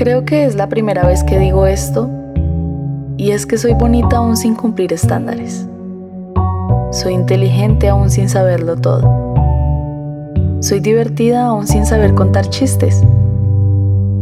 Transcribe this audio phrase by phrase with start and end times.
[0.00, 2.08] Creo que es la primera vez que digo esto
[3.18, 5.66] y es que soy bonita aún sin cumplir estándares.
[6.90, 9.34] Soy inteligente aún sin saberlo todo.
[10.60, 13.04] Soy divertida aún sin saber contar chistes.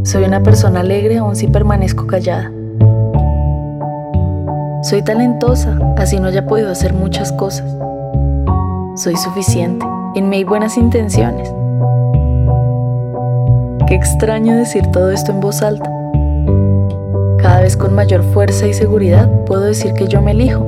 [0.02, 2.50] Soy una persona alegre aún si permanezco callada.
[4.82, 7.72] Soy talentosa, así no haya podido hacer muchas cosas.
[8.96, 9.86] Soy suficiente,
[10.16, 11.52] en mí hay buenas intenciones.
[13.88, 15.90] Qué extraño decir todo esto en voz alta.
[17.38, 20.66] Cada vez con mayor fuerza y seguridad puedo decir que yo me elijo.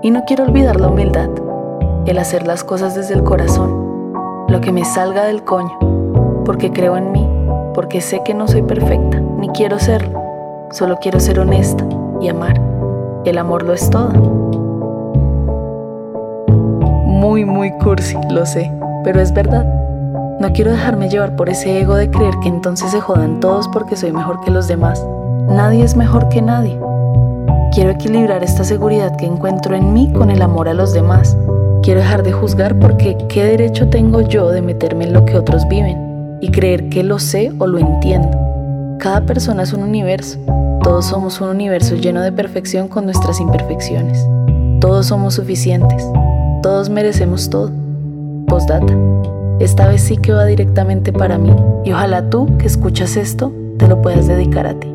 [0.00, 1.28] Y no quiero olvidar la humildad,
[2.06, 4.14] el hacer las cosas desde el corazón,
[4.46, 5.76] lo que me salga del coño,
[6.44, 7.28] porque creo en mí,
[7.74, 10.22] porque sé que no soy perfecta, ni quiero serlo,
[10.70, 11.84] solo quiero ser honesta
[12.20, 12.60] y amar.
[13.24, 14.12] El amor lo es todo.
[17.06, 18.70] Muy, muy cursi, lo sé,
[19.02, 19.81] pero es verdad.
[20.42, 23.94] No quiero dejarme llevar por ese ego de creer que entonces se jodan todos porque
[23.94, 25.06] soy mejor que los demás.
[25.46, 26.76] Nadie es mejor que nadie.
[27.72, 31.36] Quiero equilibrar esta seguridad que encuentro en mí con el amor a los demás.
[31.84, 35.68] Quiero dejar de juzgar porque qué derecho tengo yo de meterme en lo que otros
[35.68, 38.36] viven y creer que lo sé o lo entiendo.
[38.98, 40.40] Cada persona es un universo.
[40.82, 44.26] Todos somos un universo lleno de perfección con nuestras imperfecciones.
[44.80, 46.04] Todos somos suficientes.
[46.64, 47.70] Todos merecemos todo.
[48.48, 48.92] Postdata.
[49.62, 53.86] Esta vez sí que va directamente para mí y ojalá tú que escuchas esto te
[53.86, 54.91] lo puedas dedicar a ti.